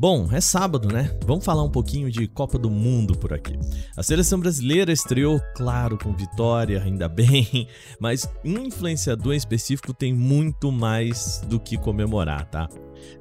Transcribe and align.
Bom, 0.00 0.28
é 0.30 0.40
sábado, 0.40 0.92
né? 0.92 1.10
Vamos 1.26 1.44
falar 1.44 1.64
um 1.64 1.70
pouquinho 1.70 2.08
de 2.08 2.28
Copa 2.28 2.56
do 2.56 2.70
Mundo 2.70 3.18
por 3.18 3.32
aqui. 3.32 3.58
A 3.96 4.02
seleção 4.04 4.38
brasileira 4.38 4.92
estreou, 4.92 5.40
claro, 5.56 5.98
com 5.98 6.14
vitória, 6.14 6.80
ainda 6.80 7.08
bem, 7.10 7.66
mas 7.98 8.30
um 8.44 8.58
influenciador 8.58 9.34
específico 9.34 9.92
tem 9.92 10.14
muito 10.14 10.70
mais 10.70 11.42
do 11.48 11.58
que 11.58 11.76
comemorar, 11.76 12.48
tá? 12.48 12.68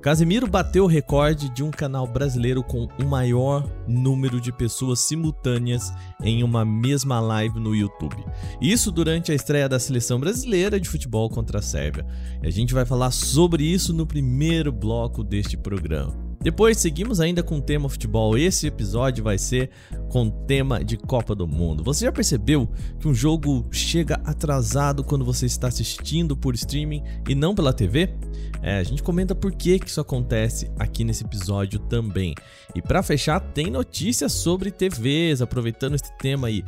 Casemiro 0.03 0.45
bateu 0.45 0.83
o 0.83 0.87
recorde 0.87 1.49
de 1.49 1.63
um 1.63 1.71
canal 1.71 2.05
brasileiro 2.05 2.63
com 2.63 2.87
o 3.01 3.05
maior 3.05 3.67
número 3.87 4.39
de 4.39 4.51
pessoas 4.51 4.99
simultâneas 4.99 5.91
em 6.21 6.43
uma 6.43 6.63
mesma 6.63 7.19
live 7.19 7.59
no 7.59 7.75
YouTube. 7.75 8.23
Isso 8.61 8.91
durante 8.91 9.31
a 9.31 9.35
estreia 9.35 9.67
da 9.67 9.79
seleção 9.79 10.19
brasileira 10.19 10.79
de 10.79 10.87
futebol 10.87 11.27
contra 11.27 11.57
a 11.57 11.61
Sérvia. 11.61 12.05
E 12.43 12.47
a 12.47 12.51
gente 12.51 12.75
vai 12.75 12.85
falar 12.85 13.09
sobre 13.09 13.63
isso 13.63 13.95
no 13.95 14.05
primeiro 14.05 14.71
bloco 14.71 15.23
deste 15.23 15.57
programa. 15.57 16.26
Depois 16.41 16.77
seguimos 16.77 17.19
ainda 17.19 17.43
com 17.43 17.57
o 17.57 17.61
tema 17.61 17.89
futebol. 17.89 18.37
Esse 18.37 18.67
episódio 18.67 19.23
vai 19.23 19.37
ser 19.37 19.69
com 20.09 20.29
tema 20.29 20.83
de 20.83 20.95
Copa 20.95 21.35
do 21.35 21.47
Mundo. 21.47 21.83
Você 21.83 22.05
já 22.05 22.11
percebeu 22.11 22.69
que 22.99 23.07
um 23.07 23.13
jogo 23.13 23.65
chega 23.71 24.21
atrasado 24.23 25.03
quando 25.03 25.25
você 25.25 25.45
está 25.45 25.67
assistindo 25.67 26.37
por 26.37 26.55
streaming 26.55 27.03
e 27.27 27.35
não 27.35 27.53
pela 27.53 27.73
TV? 27.73 28.13
É, 28.61 28.77
a 28.77 28.83
gente 28.83 29.03
comenta 29.03 29.35
por 29.35 29.51
que, 29.51 29.79
que 29.79 29.89
isso 29.89 30.01
acontece 30.01 30.71
aqui 30.77 31.03
nesse 31.03 31.23
episódio 31.23 31.79
também. 31.79 32.33
E 32.75 32.81
para 32.81 33.03
fechar, 33.03 33.39
tem 33.39 33.69
notícias 33.69 34.31
sobre 34.31 34.71
TVs, 34.71 35.41
aproveitando 35.41 35.95
esse 35.95 36.15
tema 36.17 36.47
aí. 36.47 36.63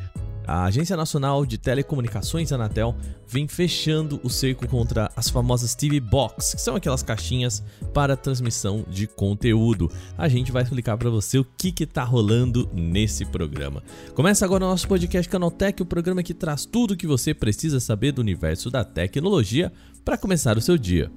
A 0.49 0.63
Agência 0.63 0.98
Nacional 0.98 1.45
de 1.45 1.59
Telecomunicações, 1.59 2.52
Anatel, 2.52 2.95
vem 3.28 3.47
fechando 3.47 4.19
o 4.23 4.31
cerco 4.31 4.67
contra 4.67 5.11
as 5.16 5.30
famosas 5.30 5.75
TV 5.75 6.00
Box, 6.00 6.56
que 6.56 6.61
são 6.61 6.75
aquelas 6.75 7.03
caixinhas 7.03 7.64
para 7.94 8.17
transmissão 8.17 8.83
de 8.89 9.06
conteúdo. 9.06 9.91
A 10.17 10.28
gente 10.28 10.52
vai 10.52 10.64
explicar 10.64 10.97
para 10.97 11.11
você 11.11 11.38
o 11.38 11.45
que 11.45 11.72
que 11.72 11.86
tá 11.86 12.03
rolando 12.03 12.67
nesse 12.73 13.25
programa. 13.25 13.83
Começa 14.16 14.44
agora 14.44 14.66
o 14.66 14.69
nosso 14.69 14.88
podcast 14.88 15.30
Canaltech, 15.30 15.83
o 15.83 15.86
programa 15.86 16.23
que 16.23 16.33
traz 16.33 16.66
tudo 16.66 16.95
o 16.95 16.97
que 16.97 17.06
você 17.06 17.31
precisa 17.31 17.80
saber 17.80 18.11
do 18.11 18.19
universo 18.19 18.72
da 18.72 18.84
tecnologia 18.84 19.72
para 20.03 20.17
começar 20.17 20.58
o 20.58 20.61
seu 20.61 20.80
dia. 20.80 21.11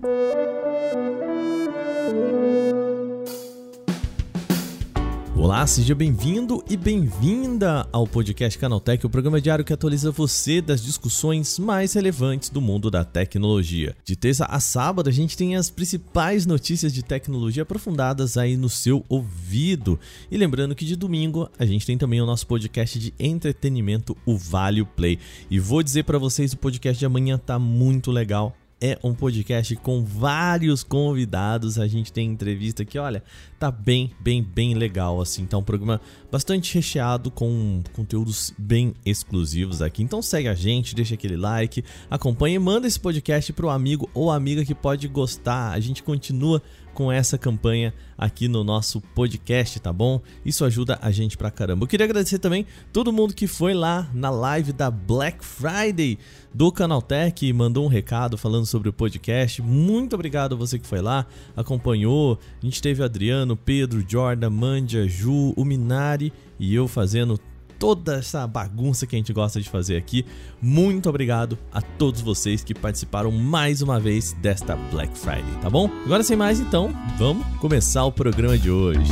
Olá, 5.53 5.67
seja 5.67 5.95
bem-vindo 5.95 6.65
e 6.67 6.79
bem-vinda 6.79 7.87
ao 7.93 8.07
podcast 8.07 8.59
Canaltech, 8.59 9.05
o 9.05 9.11
programa 9.11 9.39
diário 9.39 9.63
que 9.63 9.73
atualiza 9.75 10.11
você 10.11 10.63
das 10.63 10.83
discussões 10.83 11.59
mais 11.59 11.93
relevantes 11.93 12.49
do 12.49 12.59
mundo 12.59 12.91
da 12.91 13.05
tecnologia. 13.05 13.95
De 14.03 14.17
terça 14.17 14.47
a 14.47 14.59
sábado, 14.59 15.11
a 15.11 15.13
gente 15.13 15.37
tem 15.37 15.55
as 15.55 15.69
principais 15.69 16.47
notícias 16.47 16.91
de 16.91 17.03
tecnologia 17.03 17.65
aprofundadas 17.65 18.39
aí 18.39 18.57
no 18.57 18.71
seu 18.71 19.05
ouvido. 19.11 20.01
E 20.31 20.39
lembrando 20.39 20.75
que 20.75 20.87
de 20.87 20.97
domingo 20.97 21.47
a 21.59 21.67
gente 21.67 21.85
tem 21.85 21.99
também 21.99 22.23
o 22.23 22.27
nosso 22.27 22.47
podcast 22.47 22.99
de 22.99 23.13
entretenimento, 23.21 24.17
o 24.25 24.39
Vale 24.39 24.83
Play. 24.87 25.19
E 25.51 25.61
vou 25.61 25.83
dizer 25.83 26.05
para 26.05 26.17
vocês, 26.17 26.55
o 26.55 26.57
podcast 26.57 26.99
de 26.99 27.05
amanhã 27.05 27.37
tá 27.37 27.59
muito 27.59 28.11
legal 28.11 28.57
é 28.83 28.99
um 29.05 29.15
podcast 29.15 29.77
com 29.77 30.05
vários 30.05 30.83
convidados. 30.83 31.79
A 31.79 31.87
gente 31.87 32.13
tem 32.13 32.29
entrevista 32.29 32.85
que, 32.85 32.99
olha, 32.99 33.23
tá 33.57 33.71
bem, 33.71 34.11
bem, 34.19 34.43
bem 34.43 34.75
legal 34.75 35.21
assim. 35.21 35.47
Tá 35.47 35.57
um 35.57 35.63
programa 35.63 36.01
bastante 36.33 36.75
recheado 36.75 37.31
com 37.31 37.81
conteúdos 37.93 38.53
bem 38.59 38.93
exclusivos 39.07 39.81
aqui. 39.81 40.03
Então 40.03 40.21
segue 40.21 40.49
a 40.49 40.55
gente, 40.55 40.97
deixa 40.97 41.15
aquele 41.15 41.37
like, 41.37 41.85
acompanha 42.11 42.57
e 42.57 42.59
manda 42.59 42.89
esse 42.89 42.99
podcast 42.99 43.53
pro 43.53 43.71
amigo 43.71 44.11
ou 44.13 44.33
amiga 44.33 44.65
que 44.65 44.75
pode 44.75 45.07
gostar. 45.07 45.71
A 45.71 45.79
gente 45.79 46.03
continua 46.03 46.61
com 46.93 47.11
essa 47.11 47.37
campanha 47.37 47.93
aqui 48.17 48.49
no 48.49 48.63
nosso 48.63 49.01
podcast, 49.01 49.81
tá 49.81 49.93
bom? 49.93 50.21
Isso 50.45 50.65
ajuda 50.65 50.99
a 51.03 51.11
gente 51.11 51.37
pra 51.37 51.51
caramba. 51.51 51.85
Eu 51.85 51.89
queria 51.89 52.05
agradecer 52.05 52.39
também 52.39 52.67
todo 52.93 53.13
mundo 53.13 53.35
que 53.35 53.47
foi 53.47 53.75
lá 53.75 54.09
na 54.15 54.31
live 54.31 54.73
da 54.73 54.91
Black 54.91 55.45
Friday 55.45 56.19
do 56.55 56.71
Canaltech 56.71 57.47
e 57.47 57.53
mandou 57.53 57.85
um 57.85 57.89
recado 57.89 58.37
falando 58.37 58.67
sobre 58.67 58.89
o 58.89 58.93
podcast. 58.93 59.63
Muito 59.63 60.15
obrigado 60.15 60.55
a 60.55 60.59
você 60.59 60.79
que 60.79 60.87
foi 60.87 61.01
lá, 61.01 61.27
acompanhou. 61.57 62.39
A 62.63 62.65
gente 62.65 62.83
teve 62.83 63.03
Adriano, 63.03 63.57
Pedro, 63.57 64.05
Jordan, 64.07 64.51
Mandia, 64.51 65.09
Ju, 65.09 65.53
o 65.57 65.65
Minari 65.65 66.33
e 66.59 66.75
eu 66.75 66.87
fazendo 66.87 67.39
toda 67.83 68.15
essa 68.15 68.47
bagunça 68.47 69.09
que 69.09 69.17
a 69.17 69.19
gente 69.19 69.33
gosta 69.33 69.61
de 69.61 69.69
fazer 69.69 69.97
aqui. 69.97 70.25
Muito 70.61 71.09
obrigado 71.09 71.59
a 71.73 71.83
todos 71.83 72.21
vocês 72.21 72.63
que 72.63 72.73
participaram 72.73 73.33
mais 73.33 73.83
uma 73.83 73.99
vez 73.99 74.35
desta 74.35 74.77
Black 74.77 75.19
Friday, 75.19 75.61
tá 75.61 75.69
bom? 75.69 75.91
Agora 76.05 76.23
sem 76.23 76.37
mais, 76.37 76.61
então, 76.61 76.95
vamos 77.19 77.45
começar 77.57 78.05
o 78.05 78.13
programa 78.13 78.57
de 78.57 78.71
hoje. 78.71 79.11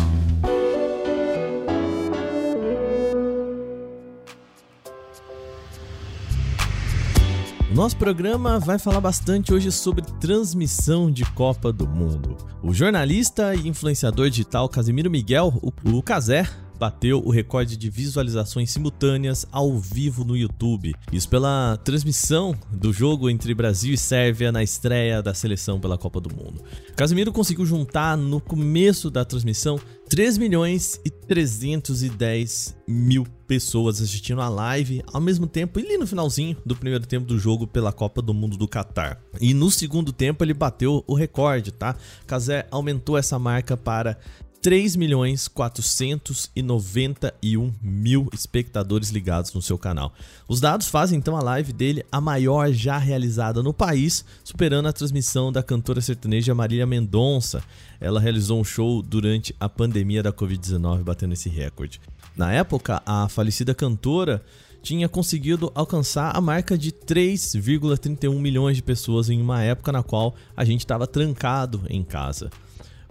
O 7.72 7.74
nosso 7.74 7.96
programa 7.96 8.60
vai 8.60 8.78
falar 8.78 9.00
bastante 9.00 9.52
hoje 9.52 9.72
sobre 9.72 10.04
transmissão 10.20 11.10
de 11.10 11.24
Copa 11.32 11.72
do 11.72 11.88
Mundo. 11.88 12.36
O 12.62 12.72
jornalista 12.72 13.52
e 13.52 13.66
influenciador 13.66 14.30
digital 14.30 14.68
Casimiro 14.68 15.10
Miguel, 15.10 15.52
o 15.60 16.02
Caser, 16.04 16.69
bateu 16.80 17.22
o 17.22 17.30
recorde 17.30 17.76
de 17.76 17.90
visualizações 17.90 18.70
simultâneas 18.70 19.46
ao 19.52 19.78
vivo 19.78 20.24
no 20.24 20.34
YouTube. 20.34 20.94
Isso 21.12 21.28
pela 21.28 21.76
transmissão 21.84 22.56
do 22.72 22.90
jogo 22.90 23.28
entre 23.28 23.54
Brasil 23.54 23.92
e 23.92 23.98
Sérvia 23.98 24.50
na 24.50 24.62
estreia 24.62 25.22
da 25.22 25.34
seleção 25.34 25.78
pela 25.78 25.98
Copa 25.98 26.22
do 26.22 26.34
Mundo. 26.34 26.64
Casemiro 26.96 27.32
conseguiu 27.32 27.66
juntar 27.66 28.16
no 28.16 28.40
começo 28.40 29.10
da 29.10 29.26
transmissão 29.26 29.78
3 30.08 30.38
milhões 30.38 30.98
e 31.04 31.10
310 31.10 32.74
mil 32.88 33.26
pessoas 33.46 34.00
assistindo 34.00 34.40
a 34.40 34.48
live 34.48 35.02
ao 35.12 35.20
mesmo 35.20 35.46
tempo 35.46 35.78
e 35.78 35.84
ali 35.84 35.98
no 35.98 36.06
finalzinho 36.06 36.56
do 36.64 36.74
primeiro 36.74 37.06
tempo 37.06 37.26
do 37.26 37.38
jogo 37.38 37.66
pela 37.66 37.92
Copa 37.92 38.22
do 38.22 38.32
Mundo 38.32 38.56
do 38.56 38.66
Catar. 38.66 39.20
E 39.40 39.52
no 39.52 39.70
segundo 39.70 40.12
tempo 40.12 40.42
ele 40.42 40.54
bateu 40.54 41.04
o 41.06 41.14
recorde, 41.14 41.72
tá? 41.72 41.94
Casé 42.26 42.66
aumentou 42.70 43.18
essa 43.18 43.38
marca 43.38 43.76
para 43.76 44.18
3 44.62 44.96
milhões 44.96 45.48
491 45.48 47.72
mil 47.80 48.28
espectadores 48.32 49.08
ligados 49.08 49.54
no 49.54 49.62
seu 49.62 49.78
canal. 49.78 50.12
Os 50.46 50.60
dados 50.60 50.88
fazem 50.88 51.18
então 51.18 51.34
a 51.34 51.42
live 51.42 51.72
dele 51.72 52.04
a 52.12 52.20
maior 52.20 52.70
já 52.70 52.98
realizada 52.98 53.62
no 53.62 53.72
país, 53.72 54.22
superando 54.44 54.86
a 54.86 54.92
transmissão 54.92 55.50
da 55.50 55.62
cantora 55.62 56.02
sertaneja 56.02 56.54
Marília 56.54 56.86
Mendonça. 56.86 57.64
Ela 57.98 58.20
realizou 58.20 58.60
um 58.60 58.64
show 58.64 59.00
durante 59.00 59.56
a 59.58 59.66
pandemia 59.66 60.22
da 60.22 60.32
Covid-19, 60.32 61.04
batendo 61.04 61.32
esse 61.32 61.48
recorde. 61.48 61.98
Na 62.36 62.52
época, 62.52 63.02
a 63.06 63.30
falecida 63.30 63.74
cantora 63.74 64.44
tinha 64.82 65.08
conseguido 65.08 65.72
alcançar 65.74 66.36
a 66.36 66.40
marca 66.40 66.76
de 66.76 66.92
3,31 66.92 68.38
milhões 68.38 68.76
de 68.76 68.82
pessoas 68.82 69.30
em 69.30 69.40
uma 69.40 69.62
época 69.62 69.90
na 69.90 70.02
qual 70.02 70.34
a 70.54 70.66
gente 70.66 70.80
estava 70.80 71.06
trancado 71.06 71.82
em 71.88 72.02
casa. 72.02 72.50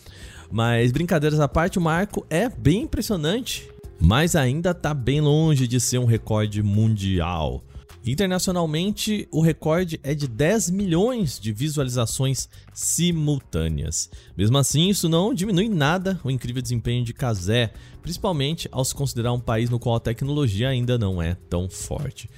Mas 0.50 0.90
brincadeiras 0.90 1.38
à 1.38 1.46
parte, 1.46 1.78
o 1.78 1.82
marco 1.82 2.26
é 2.28 2.48
bem 2.48 2.82
impressionante, 2.82 3.70
mas 4.00 4.34
ainda 4.34 4.74
tá 4.74 4.92
bem 4.92 5.20
longe 5.20 5.68
de 5.68 5.78
ser 5.80 5.98
um 5.98 6.04
recorde 6.04 6.62
mundial. 6.62 7.62
Internacionalmente, 8.04 9.28
o 9.30 9.42
recorde 9.42 10.00
é 10.02 10.14
de 10.14 10.26
10 10.26 10.70
milhões 10.70 11.38
de 11.38 11.52
visualizações 11.52 12.48
simultâneas. 12.72 14.10
Mesmo 14.36 14.56
assim, 14.56 14.88
isso 14.88 15.06
não 15.06 15.34
diminui 15.34 15.68
nada 15.68 16.18
o 16.24 16.30
incrível 16.30 16.62
desempenho 16.62 17.04
de 17.04 17.12
Kazé, 17.12 17.72
principalmente 18.00 18.68
ao 18.72 18.84
se 18.86 18.94
considerar 18.94 19.34
um 19.34 19.40
país 19.40 19.68
no 19.68 19.78
qual 19.78 19.96
a 19.96 20.00
tecnologia 20.00 20.70
ainda 20.70 20.96
não 20.96 21.22
é 21.22 21.34
tão 21.50 21.68
forte. 21.68 22.28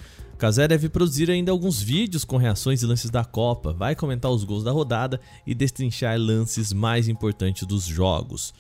Kazé 0.43 0.67
deve 0.67 0.89
produzir 0.89 1.31
ainda 1.31 1.53
alguns 1.53 1.81
vídeos 1.81 2.25
com 2.25 2.37
reações 2.37 2.83
e 2.83 2.87
lances 2.87 3.11
da 3.11 3.25
Copa, 3.25 3.73
vai 3.73 3.95
comentar 3.95 4.29
os 4.29 4.43
gols 4.43 4.65
da 4.65 4.73
rodada 4.73 5.21
e 5.47 5.55
destrinchar 5.55 6.19
lances 6.19 6.73
mais 6.73 7.07
importantes 7.07 7.65
dos 7.65 7.85
jogos. 7.85 8.53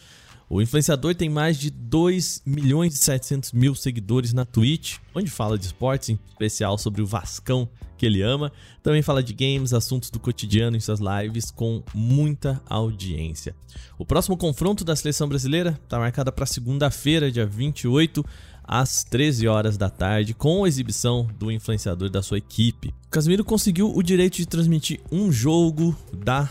O 0.48 0.62
influenciador 0.62 1.12
tem 1.16 1.28
mais 1.28 1.58
de 1.58 1.70
2 1.70 2.42
milhões 2.46 2.94
e 2.94 2.98
700 2.98 3.50
mil 3.50 3.74
seguidores 3.74 4.32
na 4.32 4.44
Twitch, 4.44 4.98
onde 5.12 5.28
fala 5.28 5.58
de 5.58 5.66
esportes, 5.66 6.10
em 6.10 6.20
especial 6.28 6.78
sobre 6.78 7.02
o 7.02 7.06
Vascão 7.06 7.68
que 7.96 8.06
ele 8.06 8.20
ama. 8.20 8.52
Também 8.82 9.00
fala 9.00 9.22
de 9.22 9.32
games, 9.32 9.72
assuntos 9.72 10.10
do 10.10 10.20
cotidiano 10.20 10.76
em 10.76 10.80
suas 10.80 11.00
lives, 11.00 11.50
com 11.50 11.82
muita 11.94 12.60
audiência. 12.66 13.56
O 13.96 14.04
próximo 14.04 14.36
confronto 14.36 14.84
da 14.84 14.94
seleção 14.94 15.28
brasileira 15.28 15.78
está 15.84 15.98
marcado 15.98 16.32
para 16.32 16.44
segunda-feira, 16.44 17.30
dia 17.30 17.46
28, 17.46 18.24
às 18.72 19.04
13 19.04 19.46
horas 19.48 19.76
da 19.76 19.90
tarde, 19.90 20.32
com 20.32 20.64
a 20.64 20.68
exibição 20.68 21.28
do 21.38 21.52
influenciador 21.52 22.08
da 22.08 22.22
sua 22.22 22.38
equipe. 22.38 22.94
Casimiro 23.10 23.44
conseguiu 23.44 23.94
o 23.94 24.02
direito 24.02 24.38
de 24.38 24.46
transmitir 24.46 24.98
um 25.12 25.30
jogo 25.30 25.94
da 26.10 26.48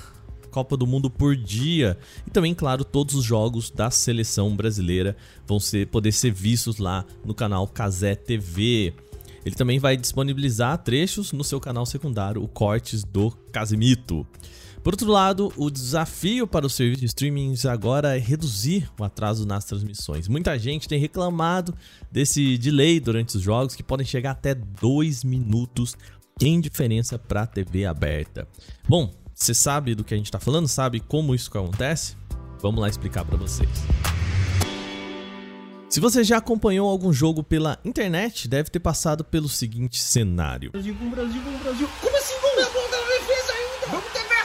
Copa 0.52 0.78
do 0.78 0.86
Mundo 0.86 1.10
por 1.10 1.36
dia. 1.36 1.98
E 2.28 2.30
também, 2.30 2.54
claro, 2.54 2.86
todos 2.86 3.16
os 3.16 3.26
jogos 3.26 3.72
da 3.72 3.90
seleção 3.90 4.56
brasileira 4.56 5.18
vão 5.48 5.60
ser, 5.60 5.88
poder 5.88 6.12
ser 6.12 6.32
vistos 6.32 6.78
lá 6.78 7.04
no 7.26 7.34
canal 7.34 7.68
Casé 7.68 8.14
TV. 8.14 8.94
Ele 9.44 9.56
também 9.56 9.80
vai 9.80 9.98
disponibilizar 9.98 10.78
trechos 10.78 11.32
no 11.32 11.44
seu 11.44 11.60
canal 11.60 11.88
secundário, 11.88 12.44
o 12.44 12.48
Cortes 12.48 13.04
do 13.04 13.32
Casimito. 13.52 14.28
Por 14.84 14.94
outro 14.94 15.12
lado, 15.12 15.54
o 15.58 15.70
desafio 15.70 16.48
para 16.48 16.66
os 16.66 16.74
serviços 16.74 17.02
de 17.02 17.06
streaming 17.06 17.54
agora 17.70 18.18
é 18.18 18.20
reduzir 18.20 18.90
o 19.00 19.04
atraso 19.04 19.46
nas 19.46 19.64
transmissões. 19.64 20.28
Muita 20.28 20.58
gente 20.58 20.88
tem 20.88 21.00
reclamado 21.00 21.76
desse 22.12 22.58
delay 22.58 23.00
durante 23.00 23.38
os 23.38 23.44
jogos 23.44 23.76
que 23.76 23.84
podem 23.84 24.06
chegar 24.06 24.32
até 24.32 24.56
2 24.56 25.24
minutos 25.24 25.96
em 26.42 26.60
diferença 26.60 27.20
para 27.20 27.44
a 27.44 27.48
TV 27.48 27.86
aberta. 27.86 28.48
Bom, 28.90 29.14
você 29.36 29.54
sabe 29.54 29.94
do 29.94 30.04
que 30.04 30.16
a 30.16 30.18
gente 30.18 30.26
está 30.26 30.40
falando? 30.40 30.68
Sabe 30.68 31.00
como 31.00 31.36
isso 31.36 31.50
acontece? 31.56 32.16
Vamos 32.60 32.82
lá 32.82 32.90
explicar 32.90 33.24
para 33.24 33.38
vocês. 33.38 33.70
Se 35.90 36.00
você 36.00 36.24
já 36.24 36.38
acompanhou 36.38 36.90
algum 36.90 37.14
jogo 37.14 37.44
pela 37.44 37.78
internet, 37.86 38.48
deve 38.48 38.72
ter 38.72 38.80
passado 38.80 39.24
pelo 39.24 39.48
seguinte 39.48 40.00
cenário. 40.00 40.72
Brasil, 40.72 40.96
Brasil, 40.96 41.42
Brasil. 41.62 41.90
Como 42.02 42.18
assim, 42.18 42.34
ainda! 42.34 43.92
Vamos, 43.92 44.12
TV! 44.12 44.41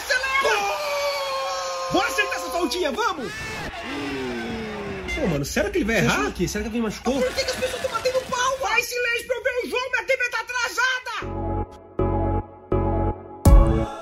Bora 1.92 2.08
acertar 2.08 2.36
essa 2.36 2.50
faltinha, 2.50 2.92
vamos! 2.92 3.32
Pô, 5.14 5.26
mano, 5.28 5.44
será 5.44 5.70
que 5.70 5.78
ele 5.78 5.84
vai 5.84 5.96
errar? 5.96 6.26
Aqui? 6.26 6.46
Será 6.46 6.62
que 6.62 6.68
alguém 6.68 6.82
machucou? 6.82 7.20
Por 7.20 7.32
que, 7.32 7.44
que 7.44 7.50
as 7.50 7.56
pessoas 7.56 7.76
estão 7.76 7.90
batendo 7.90 8.20
pau? 8.28 8.58
Vai, 8.60 8.82
silêncio 8.82 9.26
pra 9.26 9.36
eu 9.36 9.42
ver 9.42 9.50
o 9.50 9.70
jogo, 9.70 9.75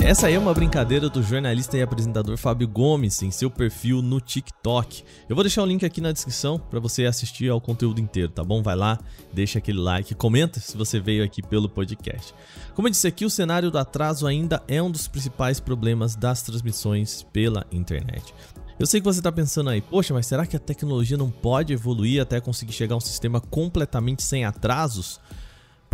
Essa 0.04 0.26
aí 0.26 0.34
é 0.34 0.38
uma 0.38 0.52
brincadeira 0.52 1.08
do 1.08 1.22
jornalista 1.22 1.78
e 1.78 1.82
apresentador 1.82 2.36
Fábio 2.36 2.68
Gomes 2.68 3.22
em 3.22 3.30
seu 3.30 3.50
perfil 3.50 4.02
no 4.02 4.20
TikTok. 4.20 5.02
Eu 5.26 5.34
vou 5.34 5.42
deixar 5.42 5.62
o 5.62 5.66
link 5.66 5.82
aqui 5.82 5.98
na 5.98 6.12
descrição 6.12 6.58
para 6.58 6.78
você 6.78 7.06
assistir 7.06 7.48
ao 7.48 7.58
conteúdo 7.58 8.02
inteiro, 8.02 8.30
tá 8.30 8.44
bom? 8.44 8.62
Vai 8.62 8.76
lá, 8.76 8.98
deixa 9.32 9.58
aquele 9.58 9.78
like, 9.78 10.14
comenta 10.14 10.60
se 10.60 10.76
você 10.76 11.00
veio 11.00 11.24
aqui 11.24 11.40
pelo 11.40 11.70
podcast. 11.70 12.34
Como 12.74 12.86
eu 12.86 12.90
disse 12.92 13.06
aqui, 13.06 13.24
o 13.24 13.30
cenário 13.30 13.70
do 13.70 13.78
atraso 13.78 14.26
ainda 14.26 14.62
é 14.68 14.80
um 14.82 14.90
dos 14.90 15.08
principais 15.08 15.58
problemas 15.58 16.14
das 16.14 16.42
transmissões 16.42 17.22
pela 17.32 17.64
internet. 17.72 18.34
Eu 18.78 18.84
sei 18.84 19.00
que 19.00 19.06
você 19.06 19.20
está 19.20 19.32
pensando 19.32 19.70
aí, 19.70 19.80
poxa, 19.80 20.12
mas 20.12 20.26
será 20.26 20.44
que 20.44 20.54
a 20.54 20.60
tecnologia 20.60 21.16
não 21.16 21.30
pode 21.30 21.72
evoluir 21.72 22.20
até 22.20 22.42
conseguir 22.42 22.74
chegar 22.74 22.94
a 22.94 22.98
um 22.98 23.00
sistema 23.00 23.40
completamente 23.40 24.22
sem 24.22 24.44
atrasos? 24.44 25.18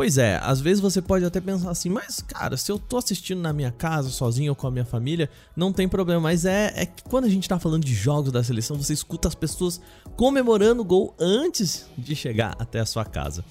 Pois 0.01 0.17
é, 0.17 0.41
às 0.43 0.63
vezes 0.63 0.81
você 0.81 1.03
pode 1.03 1.27
até 1.27 1.43
pensar 1.43 1.71
assim, 1.71 1.91
mas 1.91 2.23
cara, 2.23 2.57
se 2.57 2.73
eu 2.73 2.79
tô 2.79 2.97
assistindo 2.97 3.43
na 3.43 3.53
minha 3.53 3.71
casa, 3.71 4.09
sozinho 4.09 4.53
ou 4.53 4.57
com 4.57 4.67
a 4.67 4.71
minha 4.71 4.87
família, 4.87 5.29
não 5.55 5.75
tem 5.75 5.87
problema. 5.87 6.23
Mas 6.23 6.47
é, 6.47 6.73
é 6.75 6.87
que 6.87 7.05
quando 7.05 7.27
a 7.27 7.29
gente 7.29 7.47
tá 7.47 7.59
falando 7.59 7.85
de 7.85 7.93
jogos 7.93 8.33
da 8.33 8.43
seleção, 8.43 8.79
você 8.79 8.95
escuta 8.95 9.29
as 9.29 9.35
pessoas 9.35 9.79
comemorando 10.17 10.81
o 10.81 10.87
gol 10.87 11.15
antes 11.21 11.85
de 11.99 12.17
chegar 12.17 12.57
até 12.59 12.81
a 12.81 12.87
sua 12.87 13.05
casa. 13.05 13.45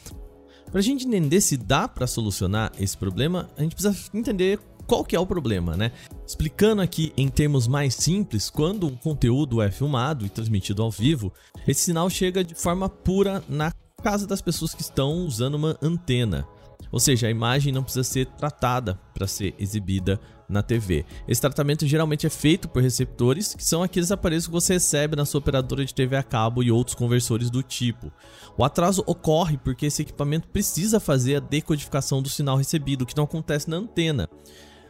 Pra 0.72 0.82
gente 0.82 1.06
entender 1.06 1.40
se 1.40 1.56
dá 1.56 1.88
para 1.88 2.08
solucionar 2.08 2.72
esse 2.80 2.98
problema, 2.98 3.48
a 3.56 3.62
gente 3.62 3.76
precisa 3.76 4.10
entender 4.12 4.60
qual 4.88 5.06
que 5.06 5.16
é 5.16 5.20
o 5.20 5.28
problema, 5.28 5.78
né? 5.78 5.92
Explicando 6.26 6.82
aqui 6.82 7.14
em 7.16 7.30
termos 7.30 7.68
mais 7.68 7.94
simples, 7.94 8.50
quando 8.50 8.88
um 8.88 8.96
conteúdo 8.96 9.62
é 9.62 9.70
filmado 9.70 10.26
e 10.26 10.30
transmitido 10.30 10.82
ao 10.82 10.90
vivo, 10.90 11.32
esse 11.68 11.82
sinal 11.82 12.10
chega 12.10 12.44
de 12.44 12.56
forma 12.56 12.90
pura 12.90 13.44
na 13.48 13.72
casa 14.00 14.26
das 14.26 14.42
pessoas 14.42 14.74
que 14.74 14.82
estão 14.82 15.26
usando 15.26 15.56
uma 15.56 15.78
antena. 15.82 16.48
Ou 16.92 17.00
seja, 17.00 17.28
a 17.28 17.32
imagem 17.32 17.72
não 17.72 17.84
precisa 17.84 18.04
ser 18.04 18.26
tratada 18.26 19.00
para 19.14 19.28
ser 19.28 19.54
exibida 19.60 20.20
na 20.48 20.64
TV. 20.64 21.06
Esse 21.28 21.40
tratamento 21.40 21.86
geralmente 21.86 22.26
é 22.26 22.30
feito 22.30 22.68
por 22.68 22.82
receptores, 22.82 23.54
que 23.54 23.64
são 23.64 23.84
aqueles 23.84 24.12
aparelhos 24.12 24.48
que 24.48 24.52
você 24.52 24.74
recebe 24.74 25.16
na 25.16 25.26
sua 25.26 25.40
operadora 25.40 25.86
de 25.86 25.94
TV 25.94 26.16
a 26.16 26.24
cabo 26.24 26.64
e 26.64 26.72
outros 26.72 26.96
conversores 26.96 27.52
do 27.52 27.62
tipo. 27.62 28.12
O 28.58 28.64
atraso 28.64 29.04
ocorre 29.06 29.58
porque 29.58 29.86
esse 29.86 30.02
equipamento 30.02 30.48
precisa 30.48 31.00
fazer 31.00 31.36
a 31.36 31.40
decodificação 31.40 32.22
do 32.22 32.30
sinal 32.30 32.58
recebido, 32.58 33.06
que 33.06 33.16
não 33.16 33.26
acontece 33.26 33.70
na 33.70 33.78
antena. 33.78 34.28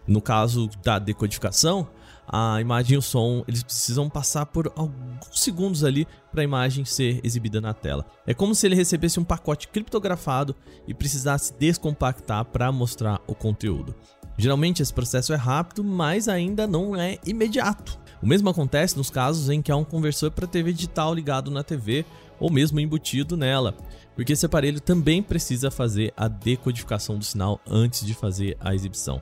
No 0.07 0.21
caso 0.21 0.69
da 0.83 0.97
decodificação, 0.97 1.87
a 2.31 2.61
imagem 2.61 2.93
e 2.93 2.97
o 2.97 3.01
som, 3.01 3.43
eles 3.47 3.63
precisam 3.63 4.07
passar 4.07 4.45
por 4.45 4.71
alguns 4.75 5.27
segundos 5.33 5.83
ali 5.83 6.07
para 6.31 6.41
a 6.41 6.43
imagem 6.43 6.85
ser 6.85 7.19
exibida 7.23 7.59
na 7.59 7.73
tela. 7.73 8.05
É 8.25 8.33
como 8.33 8.53
se 8.53 8.67
ele 8.67 8.75
recebesse 8.75 9.19
um 9.19 9.23
pacote 9.23 9.67
criptografado 9.67 10.55
e 10.87 10.93
precisasse 10.93 11.53
descompactar 11.57 12.45
para 12.45 12.71
mostrar 12.71 13.19
o 13.25 13.33
conteúdo. 13.33 13.95
Geralmente 14.37 14.81
esse 14.81 14.93
processo 14.93 15.33
é 15.33 15.35
rápido, 15.35 15.83
mas 15.83 16.29
ainda 16.29 16.67
não 16.67 16.95
é 16.95 17.17
imediato. 17.25 17.99
O 18.21 18.27
mesmo 18.27 18.49
acontece 18.49 18.95
nos 18.95 19.09
casos 19.09 19.49
em 19.49 19.61
que 19.61 19.71
há 19.71 19.75
um 19.75 19.83
conversor 19.83 20.29
para 20.29 20.47
TV 20.47 20.71
digital 20.71 21.13
ligado 21.13 21.49
na 21.49 21.63
TV 21.63 22.05
ou 22.39 22.49
mesmo 22.49 22.79
embutido 22.79 23.35
nela, 23.35 23.75
porque 24.15 24.33
esse 24.33 24.45
aparelho 24.45 24.79
também 24.79 25.21
precisa 25.21 25.69
fazer 25.69 26.13
a 26.15 26.27
decodificação 26.27 27.17
do 27.17 27.25
sinal 27.25 27.59
antes 27.67 28.05
de 28.05 28.13
fazer 28.13 28.55
a 28.59 28.73
exibição. 28.73 29.19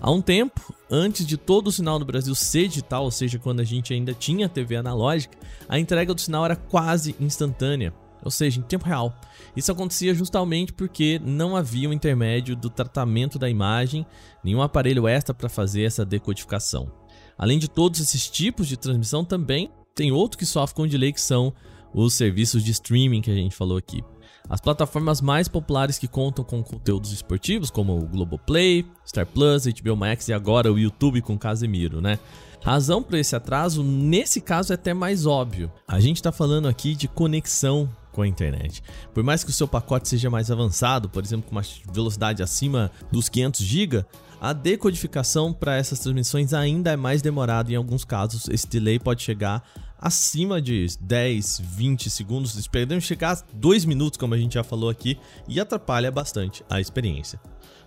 Há 0.00 0.12
um 0.12 0.22
tempo, 0.22 0.72
antes 0.88 1.26
de 1.26 1.36
todo 1.36 1.66
o 1.66 1.72
sinal 1.72 1.98
do 1.98 2.04
Brasil 2.04 2.32
ser 2.34 2.68
digital, 2.68 3.02
ou 3.02 3.10
seja, 3.10 3.38
quando 3.38 3.60
a 3.60 3.64
gente 3.64 3.92
ainda 3.92 4.14
tinha 4.14 4.48
TV 4.48 4.76
analógica, 4.76 5.36
a 5.68 5.76
entrega 5.76 6.14
do 6.14 6.20
sinal 6.20 6.44
era 6.44 6.54
quase 6.54 7.16
instantânea, 7.18 7.92
ou 8.22 8.30
seja, 8.30 8.60
em 8.60 8.62
tempo 8.62 8.86
real. 8.86 9.12
Isso 9.56 9.72
acontecia 9.72 10.14
justamente 10.14 10.72
porque 10.72 11.20
não 11.24 11.56
havia 11.56 11.88
um 11.88 11.92
intermédio 11.92 12.54
do 12.54 12.70
tratamento 12.70 13.40
da 13.40 13.50
imagem, 13.50 14.06
nenhum 14.42 14.62
aparelho 14.62 15.08
extra 15.08 15.34
para 15.34 15.48
fazer 15.48 15.82
essa 15.82 16.04
decodificação. 16.04 16.92
Além 17.36 17.58
de 17.58 17.68
todos 17.68 17.98
esses 18.00 18.28
tipos 18.28 18.68
de 18.68 18.76
transmissão, 18.76 19.24
também 19.24 19.68
tem 19.96 20.12
outro 20.12 20.38
que 20.38 20.46
sofre 20.46 20.76
com 20.76 20.86
delay 20.86 21.12
que 21.12 21.20
são 21.20 21.52
os 21.92 22.14
serviços 22.14 22.62
de 22.62 22.70
streaming 22.70 23.20
que 23.20 23.30
a 23.32 23.34
gente 23.34 23.54
falou 23.54 23.76
aqui. 23.76 24.04
As 24.48 24.60
plataformas 24.60 25.20
mais 25.20 25.46
populares 25.46 25.98
que 25.98 26.08
contam 26.08 26.44
com 26.44 26.62
conteúdos 26.62 27.12
esportivos, 27.12 27.70
como 27.70 27.98
o 27.98 28.06
Globoplay, 28.06 28.86
Star 29.06 29.26
Plus, 29.26 29.66
HBO 29.66 29.96
Max 29.96 30.28
e 30.28 30.32
agora 30.32 30.72
o 30.72 30.78
YouTube 30.78 31.20
com 31.20 31.38
Casemiro, 31.38 32.00
né? 32.00 32.18
Razão 32.62 33.02
para 33.02 33.18
esse 33.18 33.36
atraso, 33.36 33.82
nesse 33.82 34.40
caso, 34.40 34.72
é 34.72 34.74
até 34.74 34.92
mais 34.94 35.26
óbvio. 35.26 35.70
A 35.86 36.00
gente 36.00 36.16
está 36.16 36.32
falando 36.32 36.66
aqui 36.66 36.94
de 36.94 37.06
conexão 37.06 37.88
com 38.10 38.22
a 38.22 38.26
internet. 38.26 38.82
Por 39.14 39.22
mais 39.22 39.44
que 39.44 39.50
o 39.50 39.52
seu 39.52 39.68
pacote 39.68 40.08
seja 40.08 40.28
mais 40.28 40.50
avançado, 40.50 41.08
por 41.08 41.22
exemplo, 41.22 41.48
com 41.48 41.54
uma 41.54 41.62
velocidade 41.92 42.42
acima 42.42 42.90
dos 43.12 43.28
500 43.28 43.60
GB, 43.60 44.04
a 44.40 44.52
decodificação 44.52 45.52
para 45.52 45.76
essas 45.76 46.00
transmissões 46.00 46.52
ainda 46.52 46.92
é 46.92 46.96
mais 46.96 47.22
demorada. 47.22 47.72
Em 47.72 47.76
alguns 47.76 48.04
casos, 48.04 48.48
esse 48.48 48.66
delay 48.66 48.98
pode 48.98 49.22
chegar 49.22 49.62
acima 49.98 50.62
de 50.62 50.86
10, 51.00 51.60
20 51.60 52.08
segundos, 52.08 52.66
podemos 52.66 53.04
chegar 53.04 53.36
a 53.36 53.42
2 53.54 53.84
minutos, 53.84 54.16
como 54.16 54.34
a 54.34 54.38
gente 54.38 54.54
já 54.54 54.64
falou 54.64 54.88
aqui, 54.88 55.18
e 55.48 55.58
atrapalha 55.58 56.10
bastante 56.10 56.64
a 56.70 56.80
experiência. 56.80 57.40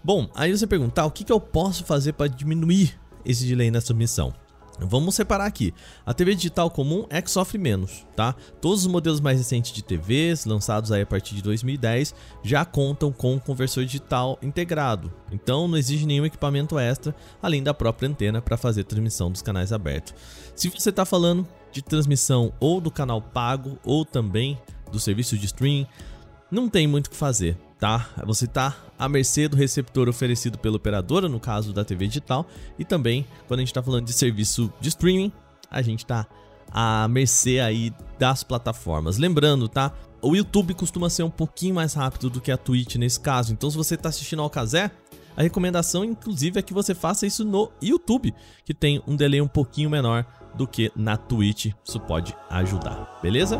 Bom, 0.03 0.29
aí 0.35 0.51
você 0.51 0.67
perguntar 0.67 1.05
o 1.05 1.11
que, 1.11 1.23
que 1.23 1.31
eu 1.31 1.39
posso 1.39 1.85
fazer 1.85 2.13
para 2.13 2.27
diminuir 2.27 2.99
esse 3.23 3.45
delay 3.45 3.71
na 3.71 3.81
submissão. 3.81 4.33
Vamos 4.79 5.13
separar 5.13 5.45
aqui. 5.45 5.73
A 6.03 6.13
TV 6.13 6.33
digital 6.33 6.71
comum 6.71 7.05
é 7.09 7.21
que 7.21 7.29
sofre 7.29 7.59
menos, 7.59 8.05
tá? 8.15 8.33
Todos 8.59 8.81
os 8.81 8.87
modelos 8.87 9.19
mais 9.19 9.37
recentes 9.37 9.71
de 9.71 9.83
TVs, 9.83 10.45
lançados 10.45 10.91
aí 10.91 11.03
a 11.03 11.05
partir 11.05 11.35
de 11.35 11.43
2010, 11.43 12.15
já 12.43 12.65
contam 12.65 13.11
com 13.11 13.39
conversor 13.39 13.85
digital 13.85 14.39
integrado. 14.41 15.13
Então 15.31 15.67
não 15.67 15.77
exige 15.77 16.05
nenhum 16.05 16.25
equipamento 16.25 16.79
extra, 16.79 17.15
além 17.41 17.61
da 17.61 17.75
própria 17.75 18.09
antena 18.09 18.41
para 18.41 18.57
fazer 18.57 18.83
transmissão 18.83 19.29
dos 19.29 19.43
canais 19.43 19.71
abertos. 19.71 20.15
Se 20.55 20.67
você 20.69 20.89
está 20.89 21.05
falando 21.05 21.47
de 21.71 21.81
transmissão 21.81 22.53
ou 22.59 22.81
do 22.81 22.91
canal 22.91 23.21
pago 23.21 23.77
ou 23.83 24.05
também 24.05 24.59
do 24.91 24.99
serviço 24.99 25.37
de 25.37 25.45
streaming, 25.45 25.87
não 26.49 26.67
tem 26.67 26.87
muito 26.87 27.07
o 27.07 27.09
que 27.09 27.15
fazer 27.15 27.57
tá? 27.81 28.07
Você 28.27 28.45
está 28.45 28.77
à 28.97 29.09
mercê 29.09 29.47
do 29.47 29.57
receptor 29.57 30.07
oferecido 30.07 30.59
pela 30.59 30.75
operadora, 30.77 31.27
no 31.27 31.39
caso 31.39 31.73
da 31.73 31.83
TV 31.83 32.07
digital, 32.07 32.45
e 32.77 32.85
também 32.85 33.25
quando 33.47 33.59
a 33.59 33.63
gente 33.63 33.71
está 33.71 33.81
falando 33.81 34.05
de 34.05 34.13
serviço 34.13 34.71
de 34.79 34.89
streaming, 34.89 35.31
a 35.69 35.81
gente 35.81 36.03
está 36.03 36.27
à 36.71 37.07
mercê 37.07 37.59
aí 37.59 37.91
das 38.19 38.43
plataformas. 38.43 39.17
Lembrando, 39.17 39.67
tá? 39.67 39.91
O 40.21 40.35
YouTube 40.35 40.75
costuma 40.75 41.09
ser 41.09 41.23
um 41.23 41.31
pouquinho 41.31 41.73
mais 41.73 41.95
rápido 41.95 42.29
do 42.29 42.39
que 42.39 42.51
a 42.51 42.57
Twitch 42.57 42.97
nesse 42.97 43.19
caso. 43.19 43.51
Então, 43.51 43.71
se 43.71 43.75
você 43.75 43.95
está 43.95 44.09
assistindo 44.09 44.43
ao 44.43 44.49
Kazé, 44.49 44.91
a 45.35 45.41
recomendação, 45.43 46.03
inclusive, 46.03 46.59
é 46.59 46.61
que 46.61 46.73
você 46.73 46.93
faça 46.93 47.25
isso 47.25 47.43
no 47.45 47.71
YouTube, 47.81 48.33
que 48.65 48.73
tem 48.73 49.01
um 49.07 49.15
delay 49.15 49.41
um 49.41 49.47
pouquinho 49.47 49.89
menor 49.89 50.25
do 50.55 50.67
que 50.67 50.91
na 50.95 51.17
Twitch. 51.17 51.67
Isso 51.83 51.99
pode 51.99 52.35
ajudar, 52.49 53.19
beleza? 53.21 53.59